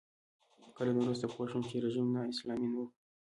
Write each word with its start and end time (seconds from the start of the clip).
کلونه 0.77 0.99
وروسته 1.01 1.25
پوه 1.31 1.45
شوم 1.49 1.61
چې 1.69 1.83
رژیم 1.85 2.05
نا 2.15 2.21
اسلامي 2.31 2.67
نه 2.73 2.77
و. 2.81 2.85